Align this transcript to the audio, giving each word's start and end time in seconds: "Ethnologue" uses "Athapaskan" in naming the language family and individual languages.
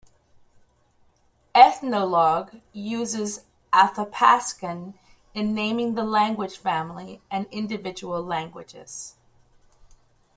"Ethnologue" 1.53 2.59
uses 2.73 3.45
"Athapaskan" 3.71 4.95
in 5.35 5.53
naming 5.53 5.93
the 5.93 6.03
language 6.03 6.57
family 6.57 7.21
and 7.29 7.45
individual 7.51 8.19
languages. 8.23 9.13